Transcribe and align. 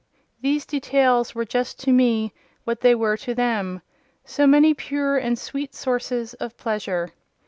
These 0.41 0.65
details 0.65 1.35
were 1.35 1.45
just 1.45 1.79
to 1.81 1.91
me 1.91 2.33
what 2.63 2.81
they 2.81 2.95
were 2.95 3.15
to 3.17 3.35
them—so 3.35 4.47
many 4.47 4.73
pure 4.73 5.15
and 5.17 5.37
sweet 5.37 5.75
sources 5.75 6.33
of 6.33 6.57
pleasure. 6.57 7.11